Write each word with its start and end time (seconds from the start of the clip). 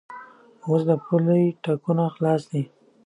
اوس 0.67 0.81
د 0.89 0.91
پولې 1.05 1.41
ټکونه 1.63 2.03
خلاص 2.15 2.41
دي. 2.51 2.63